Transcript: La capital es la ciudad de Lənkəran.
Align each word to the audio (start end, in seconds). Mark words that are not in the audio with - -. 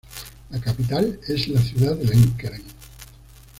La 0.49 0.59
capital 0.59 1.19
es 1.27 1.47
la 1.47 1.61
ciudad 1.61 1.95
de 1.95 2.05
Lənkəran. 2.05 2.63